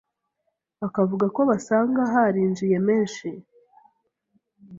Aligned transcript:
akavuga 0.87 1.25
ko 1.35 1.41
basanga 1.49 2.01
harinjiye 2.13 2.77
menshi 2.87 3.27